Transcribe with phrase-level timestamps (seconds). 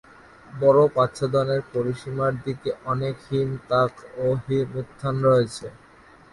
[0.53, 3.91] বরফ আচ্ছাদনের পরিসীমার দিকে অনেক হিম তাক
[4.17, 5.67] ও হিম উত্থান রয়েছে।